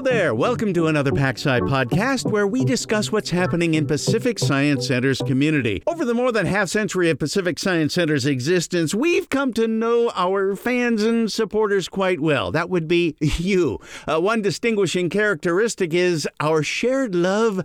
Hello 0.00 0.12
there. 0.12 0.34
Welcome 0.34 0.72
to 0.72 0.86
another 0.86 1.10
PacSci 1.10 1.60
podcast 1.60 2.24
where 2.30 2.46
we 2.46 2.64
discuss 2.64 3.12
what's 3.12 3.28
happening 3.28 3.74
in 3.74 3.86
Pacific 3.86 4.38
Science 4.38 4.86
Center's 4.86 5.18
community. 5.18 5.82
Over 5.86 6.06
the 6.06 6.14
more 6.14 6.32
than 6.32 6.46
half 6.46 6.70
century 6.70 7.10
of 7.10 7.18
Pacific 7.18 7.58
Science 7.58 7.92
Center's 7.92 8.24
existence, 8.24 8.94
we've 8.94 9.28
come 9.28 9.52
to 9.52 9.68
know 9.68 10.10
our 10.14 10.56
fans 10.56 11.02
and 11.02 11.30
supporters 11.30 11.86
quite 11.86 12.18
well. 12.18 12.50
That 12.50 12.70
would 12.70 12.88
be 12.88 13.14
you. 13.20 13.78
Uh, 14.08 14.18
one 14.20 14.40
distinguishing 14.40 15.10
characteristic 15.10 15.92
is 15.92 16.26
our 16.40 16.62
shared 16.62 17.14
love 17.14 17.62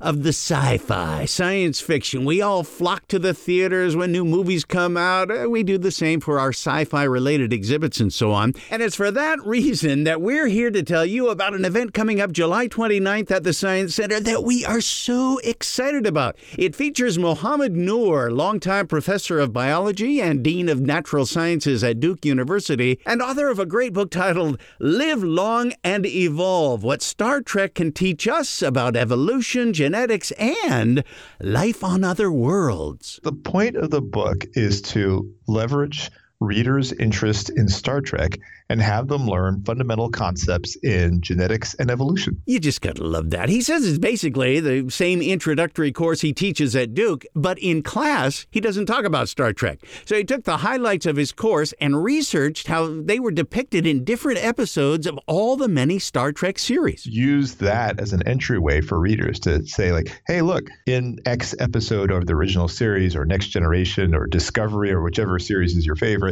of 0.00 0.24
the 0.24 0.30
sci 0.30 0.78
fi, 0.78 1.24
science 1.24 1.80
fiction. 1.80 2.24
We 2.24 2.42
all 2.42 2.64
flock 2.64 3.06
to 3.08 3.18
the 3.18 3.32
theaters 3.32 3.96
when 3.96 4.12
new 4.12 4.24
movies 4.24 4.64
come 4.64 4.96
out. 4.96 5.30
Uh, 5.30 5.48
we 5.48 5.62
do 5.62 5.78
the 5.78 5.90
same 5.92 6.20
for 6.20 6.38
our 6.40 6.50
sci 6.50 6.84
fi 6.84 7.04
related 7.04 7.52
exhibits 7.52 8.00
and 8.00 8.12
so 8.12 8.32
on. 8.32 8.54
And 8.70 8.82
it's 8.82 8.96
for 8.96 9.10
that 9.12 9.38
reason 9.46 10.04
that 10.04 10.20
we're 10.20 10.48
here 10.48 10.70
to 10.72 10.82
tell 10.82 11.06
you 11.06 11.28
about 11.28 11.54
an 11.54 11.64
event 11.64 11.75
coming 11.84 12.22
up 12.22 12.32
July 12.32 12.68
29th 12.68 13.30
at 13.30 13.44
the 13.44 13.52
Science 13.52 13.94
Center 13.96 14.18
that 14.18 14.42
we 14.42 14.64
are 14.64 14.80
so 14.80 15.36
excited 15.44 16.06
about. 16.06 16.34
It 16.56 16.74
features 16.74 17.18
Mohamed 17.18 17.76
Noor, 17.76 18.30
longtime 18.30 18.86
professor 18.86 19.38
of 19.38 19.52
biology 19.52 20.18
and 20.18 20.42
dean 20.42 20.70
of 20.70 20.80
natural 20.80 21.26
sciences 21.26 21.84
at 21.84 22.00
Duke 22.00 22.24
University, 22.24 22.98
and 23.04 23.20
author 23.20 23.50
of 23.50 23.58
a 23.58 23.66
great 23.66 23.92
book 23.92 24.10
titled 24.10 24.58
Live 24.80 25.22
Long 25.22 25.74
and 25.84 26.06
Evolve 26.06 26.82
What 26.82 27.02
Star 27.02 27.42
Trek 27.42 27.74
Can 27.74 27.92
Teach 27.92 28.26
Us 28.26 28.62
About 28.62 28.96
Evolution, 28.96 29.74
Genetics, 29.74 30.30
and 30.32 31.04
Life 31.42 31.84
on 31.84 32.04
Other 32.04 32.32
Worlds. 32.32 33.20
The 33.22 33.32
point 33.32 33.76
of 33.76 33.90
the 33.90 34.00
book 34.00 34.46
is 34.54 34.80
to 34.82 35.30
leverage 35.46 36.10
readers' 36.40 36.92
interest 36.92 37.50
in 37.50 37.68
Star 37.68 38.00
Trek 38.00 38.38
and 38.68 38.82
have 38.82 39.08
them 39.08 39.26
learn 39.26 39.62
fundamental 39.64 40.10
concepts 40.10 40.76
in 40.76 41.20
genetics 41.20 41.74
and 41.74 41.90
evolution. 41.90 42.42
You 42.46 42.58
just 42.58 42.80
gotta 42.80 43.04
love 43.04 43.30
that. 43.30 43.48
He 43.48 43.60
says 43.60 43.86
it's 43.86 43.98
basically 43.98 44.60
the 44.60 44.90
same 44.90 45.22
introductory 45.22 45.92
course 45.92 46.20
he 46.20 46.32
teaches 46.32 46.74
at 46.74 46.94
Duke, 46.94 47.24
but 47.34 47.58
in 47.60 47.82
class, 47.82 48.46
he 48.50 48.60
doesn't 48.60 48.86
talk 48.86 49.04
about 49.04 49.28
Star 49.28 49.52
Trek. 49.52 49.80
So 50.04 50.16
he 50.16 50.24
took 50.24 50.44
the 50.44 50.58
highlights 50.58 51.06
of 51.06 51.16
his 51.16 51.30
course 51.32 51.72
and 51.80 52.02
researched 52.02 52.66
how 52.66 53.02
they 53.02 53.20
were 53.20 53.30
depicted 53.30 53.86
in 53.86 54.04
different 54.04 54.44
episodes 54.44 55.06
of 55.06 55.18
all 55.26 55.56
the 55.56 55.68
many 55.68 55.98
Star 55.98 56.32
Trek 56.32 56.58
series. 56.58 57.06
Use 57.06 57.54
that 57.56 58.00
as 58.00 58.12
an 58.12 58.26
entryway 58.26 58.80
for 58.80 58.98
readers 58.98 59.38
to 59.40 59.64
say, 59.66 59.92
like, 59.92 60.20
hey, 60.26 60.42
look, 60.42 60.68
in 60.86 61.20
X 61.24 61.54
episode 61.60 62.10
of 62.10 62.26
the 62.26 62.34
original 62.34 62.66
series 62.66 63.14
or 63.14 63.24
Next 63.24 63.48
Generation 63.48 64.14
or 64.14 64.26
Discovery 64.26 64.90
or 64.90 65.02
whichever 65.02 65.38
series 65.38 65.76
is 65.76 65.86
your 65.86 65.96
favorite, 65.96 66.25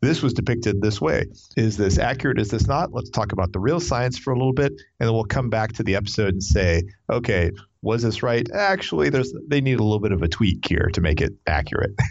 this 0.00 0.22
was 0.22 0.34
depicted 0.34 0.80
this 0.80 1.00
way. 1.00 1.26
Is 1.56 1.76
this 1.76 1.98
accurate? 1.98 2.38
Is 2.38 2.50
this 2.50 2.66
not? 2.66 2.92
Let's 2.92 3.10
talk 3.10 3.32
about 3.32 3.52
the 3.52 3.60
real 3.60 3.80
science 3.80 4.18
for 4.18 4.32
a 4.32 4.36
little 4.36 4.52
bit, 4.52 4.72
and 4.72 5.08
then 5.08 5.12
we'll 5.12 5.24
come 5.24 5.50
back 5.50 5.72
to 5.74 5.82
the 5.82 5.96
episode 5.96 6.34
and 6.34 6.42
say, 6.42 6.82
okay, 7.10 7.50
was 7.82 8.02
this 8.02 8.22
right? 8.22 8.46
Actually, 8.52 9.08
there's 9.08 9.32
they 9.46 9.60
need 9.60 9.80
a 9.80 9.82
little 9.82 10.00
bit 10.00 10.12
of 10.12 10.22
a 10.22 10.28
tweak 10.28 10.66
here 10.68 10.90
to 10.92 11.00
make 11.00 11.20
it 11.20 11.32
accurate. 11.46 11.92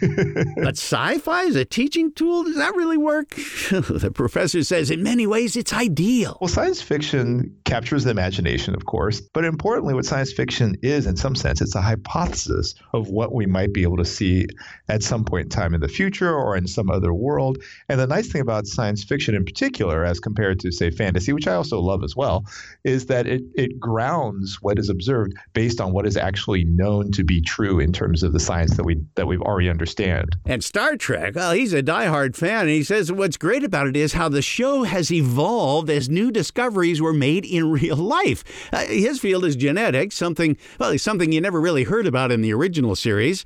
but 0.56 0.76
sci-fi 0.76 1.44
is 1.44 1.54
a 1.54 1.64
teaching 1.64 2.12
tool. 2.12 2.44
Does 2.44 2.56
that 2.56 2.74
really 2.74 2.98
work? 2.98 3.30
the 3.70 4.10
professor 4.12 4.64
says 4.64 4.90
in 4.90 5.02
many 5.02 5.26
ways 5.26 5.56
it's 5.56 5.72
ideal. 5.72 6.38
Well, 6.40 6.48
science 6.48 6.82
fiction 6.82 7.56
captures 7.64 8.04
the 8.04 8.10
imagination, 8.10 8.74
of 8.74 8.86
course, 8.86 9.20
but 9.20 9.44
importantly, 9.44 9.94
what 9.94 10.06
science 10.06 10.32
fiction 10.32 10.76
is, 10.82 11.06
in 11.06 11.16
some 11.16 11.36
sense, 11.36 11.60
it's 11.60 11.76
a 11.76 11.80
hypothesis 11.80 12.74
of 12.92 13.08
what 13.08 13.32
we 13.32 13.46
might 13.46 13.72
be 13.72 13.82
able 13.82 13.98
to 13.98 14.04
see 14.04 14.46
at 14.88 15.04
some 15.04 15.24
point 15.24 15.44
in 15.44 15.50
time 15.50 15.74
in 15.74 15.80
the 15.80 15.88
future 15.88 16.34
or 16.34 16.56
in 16.56 16.66
some 16.66 16.90
other 16.90 17.14
world. 17.14 17.58
And 17.88 18.00
the 18.00 18.08
nice 18.08 18.30
thing 18.30 18.40
about 18.40 18.66
science 18.66 19.04
fiction, 19.04 19.36
in 19.36 19.44
particular, 19.44 20.04
as 20.04 20.18
compared 20.18 20.58
to 20.60 20.72
say 20.72 20.90
fantasy, 20.90 21.32
which 21.32 21.46
I 21.46 21.54
also 21.54 21.80
love 21.80 22.02
as 22.02 22.16
well, 22.16 22.44
is 22.82 23.06
that 23.06 23.28
it 23.28 23.42
it 23.54 23.78
grounds 23.78 24.58
what 24.60 24.78
is 24.78 24.88
observed 24.88 25.34
based 25.60 25.78
on 25.78 25.92
what 25.92 26.06
is 26.06 26.16
actually 26.16 26.64
known 26.64 27.12
to 27.12 27.22
be 27.22 27.38
true 27.38 27.80
in 27.80 27.92
terms 27.92 28.22
of 28.22 28.32
the 28.32 28.40
science 28.40 28.78
that 28.78 28.82
we 28.82 28.96
that 29.14 29.26
we've 29.26 29.42
already 29.42 29.68
understand. 29.68 30.34
And 30.46 30.64
Star 30.64 30.96
Trek, 30.96 31.34
well, 31.34 31.52
he's 31.52 31.74
a 31.74 31.82
diehard 31.82 32.34
fan, 32.34 32.60
and 32.60 32.70
he 32.70 32.82
says 32.82 33.12
what's 33.12 33.36
great 33.36 33.62
about 33.62 33.86
it 33.86 33.94
is 33.94 34.14
how 34.14 34.30
the 34.30 34.40
show 34.40 34.84
has 34.84 35.12
evolved 35.12 35.90
as 35.90 36.08
new 36.08 36.30
discoveries 36.30 37.02
were 37.02 37.12
made 37.12 37.44
in 37.44 37.70
real 37.80 37.96
life. 37.96 38.42
Uh, 38.72 38.86
his 38.86 39.20
field 39.20 39.44
is 39.44 39.54
genetics, 39.54 40.16
something 40.16 40.56
well, 40.78 40.96
something 40.96 41.30
you 41.30 41.42
never 41.42 41.60
really 41.60 41.84
heard 41.84 42.06
about 42.06 42.32
in 42.32 42.40
the 42.40 42.54
original 42.54 42.96
series. 42.96 43.44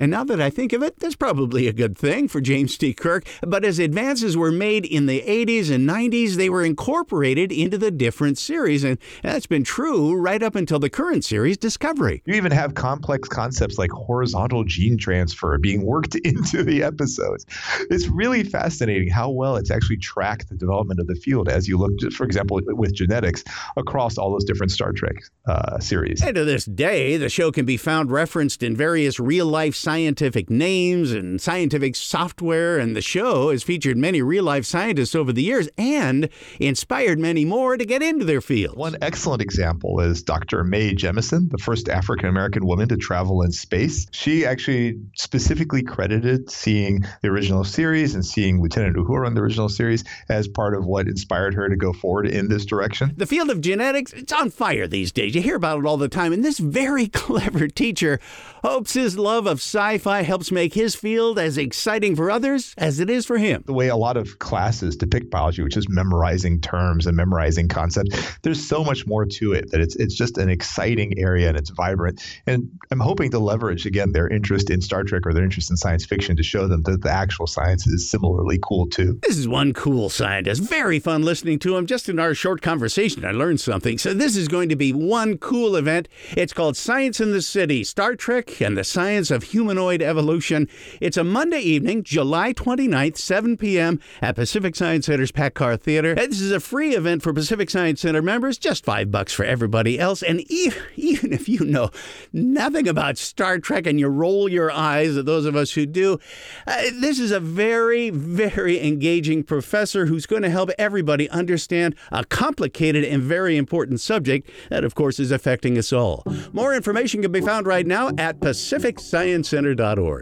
And 0.00 0.10
now 0.10 0.24
that 0.24 0.40
I 0.40 0.48
think 0.48 0.72
of 0.72 0.82
it, 0.82 0.98
that's 0.98 1.14
probably 1.14 1.68
a 1.68 1.74
good 1.74 1.96
thing 1.96 2.26
for 2.26 2.40
James 2.40 2.78
T. 2.78 2.94
Kirk. 2.94 3.28
But 3.42 3.66
as 3.66 3.78
advances 3.78 4.34
were 4.34 4.50
made 4.50 4.86
in 4.86 5.04
the 5.04 5.20
80s 5.20 5.70
and 5.70 5.86
90s, 5.88 6.36
they 6.36 6.48
were 6.48 6.64
incorporated 6.64 7.52
into 7.52 7.76
the 7.76 7.90
different 7.90 8.38
series. 8.38 8.82
And 8.82 8.98
that's 9.22 9.46
been 9.46 9.62
true 9.62 10.14
right 10.14 10.42
up 10.42 10.54
until 10.54 10.78
the 10.78 10.88
current 10.88 11.22
series, 11.22 11.58
Discovery. 11.58 12.22
You 12.24 12.34
even 12.34 12.50
have 12.50 12.74
complex 12.74 13.28
concepts 13.28 13.76
like 13.76 13.90
horizontal 13.90 14.64
gene 14.64 14.96
transfer 14.96 15.58
being 15.58 15.84
worked 15.84 16.14
into 16.24 16.62
the 16.62 16.82
episodes. 16.82 17.44
It's 17.90 18.08
really 18.08 18.42
fascinating 18.42 19.10
how 19.10 19.28
well 19.28 19.56
it's 19.56 19.70
actually 19.70 19.98
tracked 19.98 20.48
the 20.48 20.56
development 20.56 21.00
of 21.00 21.08
the 21.08 21.14
field 21.14 21.50
as 21.50 21.68
you 21.68 21.76
look, 21.76 21.92
for 22.12 22.24
example, 22.24 22.58
with 22.68 22.94
genetics 22.94 23.44
across 23.76 24.16
all 24.16 24.32
those 24.32 24.44
different 24.44 24.72
Star 24.72 24.92
Trek 24.92 25.16
uh, 25.46 25.78
series. 25.78 26.22
And 26.22 26.34
to 26.36 26.44
this 26.46 26.64
day, 26.64 27.18
the 27.18 27.28
show 27.28 27.52
can 27.52 27.66
be 27.66 27.76
found 27.76 28.10
referenced 28.10 28.62
in 28.62 28.74
various 28.74 29.20
real 29.20 29.46
life 29.46 29.74
scientific 29.90 30.48
names 30.48 31.10
and 31.10 31.40
scientific 31.40 31.96
software, 31.96 32.78
and 32.78 32.94
the 32.94 33.02
show 33.02 33.50
has 33.50 33.64
featured 33.64 33.96
many 33.96 34.22
real 34.22 34.44
life 34.44 34.64
scientists 34.64 35.16
over 35.16 35.32
the 35.32 35.42
years 35.42 35.68
and 35.76 36.28
inspired 36.60 37.18
many 37.18 37.44
more 37.44 37.76
to 37.76 37.84
get 37.84 38.00
into 38.00 38.24
their 38.24 38.40
field. 38.40 38.76
One 38.76 38.96
excellent 39.02 39.42
example 39.42 39.98
is 39.98 40.22
Dr. 40.22 40.62
Mae 40.62 40.94
Jemison, 40.94 41.50
the 41.50 41.58
first 41.58 41.88
African 41.88 42.28
American 42.28 42.64
woman 42.64 42.88
to 42.90 42.96
travel 42.96 43.42
in 43.42 43.50
space. 43.50 44.06
She 44.12 44.46
actually 44.46 44.96
specifically 45.16 45.82
credited 45.82 46.52
seeing 46.52 47.04
the 47.22 47.28
original 47.28 47.64
series 47.64 48.14
and 48.14 48.24
seeing 48.24 48.62
Lieutenant 48.62 48.94
Uhura 48.94 49.26
in 49.26 49.34
the 49.34 49.40
original 49.40 49.68
series 49.68 50.04
as 50.28 50.46
part 50.46 50.76
of 50.76 50.86
what 50.86 51.08
inspired 51.08 51.52
her 51.54 51.68
to 51.68 51.74
go 51.74 51.92
forward 51.92 52.28
in 52.28 52.48
this 52.48 52.64
direction. 52.64 53.12
The 53.16 53.26
field 53.26 53.50
of 53.50 53.60
genetics, 53.60 54.12
it's 54.12 54.32
on 54.32 54.50
fire 54.50 54.86
these 54.86 55.10
days. 55.10 55.34
You 55.34 55.42
hear 55.42 55.56
about 55.56 55.80
it 55.80 55.86
all 55.86 55.96
the 55.96 56.08
time, 56.08 56.32
and 56.32 56.44
this 56.44 56.60
very 56.60 57.08
clever 57.22 57.66
teacher 57.66 58.20
hopes 58.62 58.92
his 58.92 59.18
love 59.18 59.46
of 59.46 59.60
science 59.60 59.79
sci 59.80 59.96
fi 59.96 60.20
helps 60.22 60.52
make 60.52 60.74
his 60.74 60.94
field 60.94 61.38
as 61.38 61.56
exciting 61.56 62.14
for 62.14 62.30
others 62.30 62.74
as 62.76 63.00
it 63.00 63.08
is 63.08 63.24
for 63.24 63.38
him. 63.38 63.62
The 63.66 63.72
way 63.72 63.88
a 63.88 63.96
lot 63.96 64.18
of 64.18 64.38
classes 64.38 64.94
depict 64.94 65.30
biology, 65.30 65.62
which 65.62 65.76
is 65.76 65.88
memorizing 65.88 66.60
terms 66.60 67.06
and 67.06 67.16
memorizing 67.16 67.66
concepts, 67.66 68.36
there's 68.42 68.62
so 68.62 68.84
much 68.84 69.06
more 69.06 69.24
to 69.24 69.52
it 69.54 69.70
that 69.70 69.80
it's, 69.80 69.96
it's 69.96 70.14
just 70.14 70.36
an 70.36 70.50
exciting 70.50 71.18
area 71.18 71.48
and 71.48 71.56
it's 71.56 71.70
vibrant. 71.70 72.22
And 72.46 72.68
I'm 72.90 73.00
hoping 73.00 73.30
to 73.30 73.38
leverage, 73.38 73.86
again, 73.86 74.12
their 74.12 74.28
interest 74.28 74.68
in 74.68 74.82
Star 74.82 75.02
Trek 75.02 75.22
or 75.24 75.32
their 75.32 75.44
interest 75.44 75.70
in 75.70 75.78
science 75.78 76.04
fiction 76.04 76.36
to 76.36 76.42
show 76.42 76.68
them 76.68 76.82
that 76.82 77.00
the 77.00 77.10
actual 77.10 77.46
science 77.46 77.86
is 77.86 78.10
similarly 78.10 78.58
cool 78.62 78.86
too. 78.86 79.18
This 79.22 79.38
is 79.38 79.48
one 79.48 79.72
cool 79.72 80.10
scientist. 80.10 80.60
Very 80.62 80.98
fun 80.98 81.22
listening 81.22 81.58
to 81.60 81.78
him. 81.78 81.86
Just 81.86 82.10
in 82.10 82.18
our 82.18 82.34
short 82.34 82.60
conversation, 82.60 83.24
I 83.24 83.30
learned 83.30 83.62
something. 83.62 83.96
So, 83.96 84.12
this 84.12 84.36
is 84.36 84.46
going 84.46 84.68
to 84.68 84.76
be 84.76 84.92
one 84.92 85.38
cool 85.38 85.74
event. 85.74 86.06
It's 86.36 86.52
called 86.52 86.76
Science 86.76 87.18
in 87.18 87.32
the 87.32 87.40
City 87.40 87.82
Star 87.82 88.14
Trek 88.14 88.60
and 88.60 88.76
the 88.76 88.84
Science 88.84 89.30
of 89.30 89.44
Human 89.44 89.59
humanoid 89.60 90.00
evolution. 90.00 90.66
It's 91.02 91.18
a 91.18 91.24
Monday 91.24 91.60
evening, 91.60 92.02
July 92.02 92.54
29th, 92.54 93.18
7 93.18 93.58
p.m. 93.58 94.00
at 94.22 94.34
Pacific 94.34 94.74
Science 94.74 95.04
Center's 95.04 95.32
PACCAR 95.32 95.78
Theater. 95.78 96.14
This 96.14 96.40
is 96.40 96.50
a 96.50 96.60
free 96.60 96.94
event 96.96 97.22
for 97.22 97.34
Pacific 97.34 97.68
Science 97.68 98.00
Center 98.00 98.22
members, 98.22 98.56
just 98.56 98.86
five 98.86 99.10
bucks 99.10 99.34
for 99.34 99.44
everybody 99.44 99.98
else. 99.98 100.22
And 100.22 100.40
even, 100.50 100.82
even 100.96 101.34
if 101.34 101.46
you 101.46 101.60
know 101.60 101.90
nothing 102.32 102.88
about 102.88 103.18
Star 103.18 103.58
Trek 103.58 103.86
and 103.86 104.00
you 104.00 104.08
roll 104.08 104.48
your 104.48 104.70
eyes 104.70 105.18
at 105.18 105.26
those 105.26 105.44
of 105.44 105.56
us 105.56 105.72
who 105.72 105.84
do, 105.84 106.18
uh, 106.66 106.80
this 106.94 107.18
is 107.18 107.30
a 107.30 107.40
very, 107.40 108.08
very 108.08 108.82
engaging 108.82 109.42
professor 109.42 110.06
who's 110.06 110.24
going 110.24 110.40
to 110.40 110.48
help 110.48 110.70
everybody 110.78 111.28
understand 111.28 111.94
a 112.10 112.24
complicated 112.24 113.04
and 113.04 113.22
very 113.22 113.58
important 113.58 114.00
subject 114.00 114.48
that, 114.70 114.84
of 114.84 114.94
course, 114.94 115.20
is 115.20 115.30
affecting 115.30 115.76
us 115.76 115.92
all. 115.92 116.24
More 116.54 116.74
information 116.74 117.20
can 117.20 117.30
be 117.30 117.42
found 117.42 117.66
right 117.66 117.86
now 117.86 118.10
at 118.16 118.40
Pacific 118.40 118.98
Science 118.98 119.49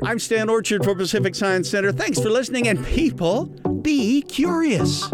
I'm 0.04 0.18
Stan 0.18 0.48
Orchard 0.48 0.84
for 0.84 0.94
Pacific 0.94 1.34
Science 1.34 1.68
Center. 1.68 1.92
Thanks 1.92 2.18
for 2.18 2.30
listening, 2.30 2.66
and 2.66 2.82
people, 2.86 3.44
be 3.82 4.22
curious. 4.22 5.06